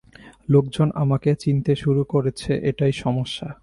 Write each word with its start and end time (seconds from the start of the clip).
লোকজন 0.49 0.87
আমাকে 0.93 1.29
চিনতে 1.35 1.75
শুরু 1.75 2.01
করেছে 2.03 2.51
এটাই 2.63 2.93
সমস্যা। 3.03 3.47